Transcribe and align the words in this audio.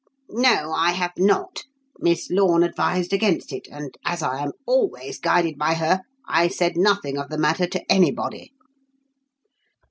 "No, 0.33 0.71
I 0.71 0.93
have 0.93 1.11
not. 1.15 1.65
Miss 1.99 2.31
Lorne 2.31 2.63
advised 2.63 3.13
against 3.13 3.53
it, 3.53 3.67
and, 3.71 3.95
as 4.03 4.23
I 4.23 4.41
am 4.41 4.51
always 4.65 5.19
guided 5.19 5.59
by 5.59 5.75
her, 5.75 6.01
I 6.27 6.47
said 6.47 6.75
nothing 6.75 7.19
of 7.19 7.29
the 7.29 7.37
matter 7.37 7.67
to 7.67 7.83
anybody." 7.87 8.51